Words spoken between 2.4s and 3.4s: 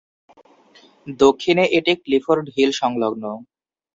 Hill সংলগ্ন।